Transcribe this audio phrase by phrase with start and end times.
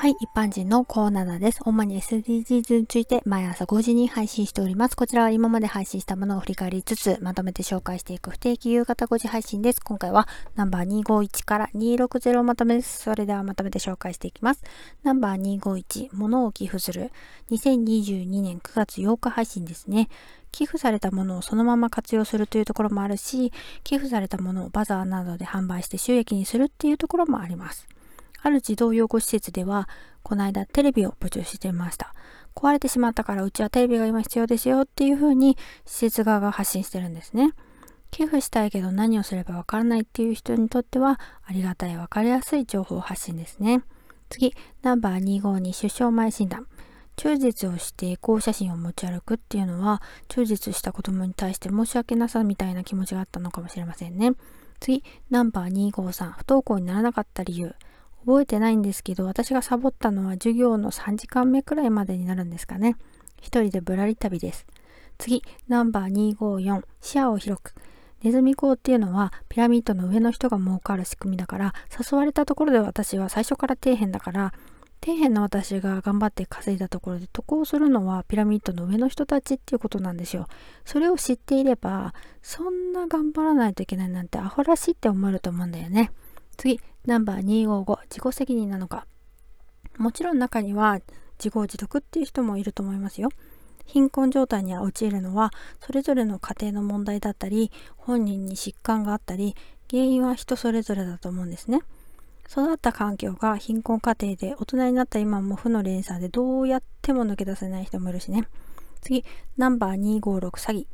[0.00, 1.60] はい、一般人のコーナーです。
[1.62, 4.96] 主に SDGs について毎朝5時に配信しております。
[4.96, 9.80] こちらは今まで配信したものを振り返りつつ、まとめて紹介していく不定期夕方5時配信です。
[9.82, 13.02] 今回はナンバー251から260をまとめです。
[13.02, 14.62] それではまとめて紹介していきます。
[15.02, 17.12] ナンバー251、物を寄付する。
[17.50, 20.08] 2022年9月8日配信ですね。
[20.50, 23.52] 寄付されたものをそのまま活用するというところもあるし、
[23.84, 27.86] 寄付されたものをバザーなどで販売して収益にするっていうところもあります。
[28.42, 29.88] ある児童養護施設では、
[30.22, 32.14] この間テレビを募集していました。
[32.54, 35.56] 壊れてしまったからうちはテレビが今必要ですよっていう風に
[35.86, 37.54] 施設側が発信してるんですね。
[38.10, 43.82] 寄付したいけど何をすればわからないっていう人にとってはありがたいわかりやすい情報発信ですね。
[44.28, 46.66] 次、ナンバー252出生前診断。
[47.16, 54.32] 中絶をしてエコー写真を持ち歩くっていうのは中絶した子供に対して申し訳なさみたいな気持ちがあったのかもしれませんね。
[54.80, 57.74] 次、ナンバー253不登校にならなかった理由。
[58.20, 62.96] 覚えてないんですけど、私がサボったのは授業の3時間目くらいまでになるんですかね。
[63.40, 64.66] 一人でぶらり旅です。
[65.18, 67.74] 次、ナンバー254、視野を広く。
[68.22, 74.52] ネズミ講っていうのはピラミッドの上の人が儲かる仕組みだから誘われたところで私は最初から底辺だから
[75.02, 80.46] 底辺の私が頑張って稼いだところで渡航するのはピラミッドの上の人たちっていうことなんですよ。
[80.84, 86.12] それを知っていればそんな頑張らないといけないなんてアホらしいって思えると思うんだよね。
[86.58, 89.06] 次、ナンバー255、自己責任なのか。
[89.96, 91.00] もちろん中には
[91.38, 93.30] 自業自得っていう人もいると思いますよ。
[93.86, 99.56] 貧困状態に陥るのはそれぞれの家庭の問題だったり本人に疾患があったり
[99.90, 101.80] 原因は人それぞれだと思うんですね。
[102.48, 108.48] 育った環境が貧困家庭で大人になった今も負の連鎖でどうやっても抜け出せない人もいるしね。
[109.00, 109.24] 次、
[109.56, 110.86] ナンバー256詐欺。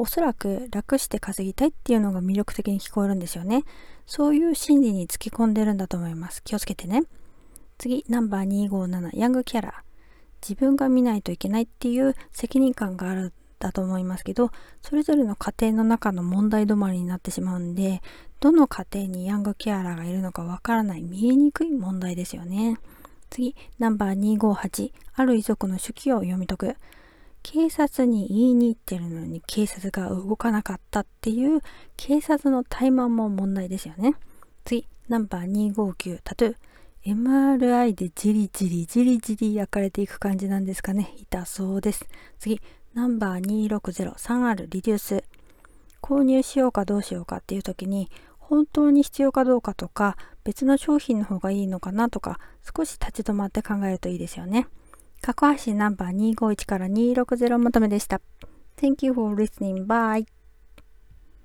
[0.00, 3.64] おそらく楽して稼ぎたいっていうのが魅力的に聞こえるんですよね。
[4.06, 6.42] そういう心理につき込んでるんだと思います。
[6.44, 7.02] 気をつけてね。
[7.78, 9.82] 次、ナンバー257、ヤングキャラ。
[10.40, 14.52] 自分が見ないといけないっていう責任感があるだと思いますけど、
[14.82, 18.00] それぞれの家庭の中の問題止まりになってしまうんで、
[18.38, 22.78] どの家庭にヤングケアラーがいるのかわからない、見えにくい問題ですよね。
[23.30, 26.76] 次、ナンバー258、ある遺族の手記を読み解く。
[27.42, 31.60] 警察に言いに行ってるのに警察が動かなかったっていう
[31.96, 34.14] 警察の怠慢も問題ですよね。
[34.64, 36.56] 次、ナンバー259、タトゥー。
[37.04, 41.14] MRI でじりじりじりじり焼かれていく感じなんですかね。
[41.16, 42.06] 痛そうです。
[42.38, 42.60] 次、
[42.92, 45.24] ナンバー 2603R リデュース。
[46.02, 52.38] 購入しようかどうしようかっていう時に本当に必要かどうかとか別の商品の方がいいのかなとか
[52.76, 54.66] 少し立ち止まって考えるといいですよね。
[55.20, 58.20] 過去配信ナンバー251から260まとめでした。
[58.76, 59.86] Thank you for listening.
[59.86, 60.37] Bye.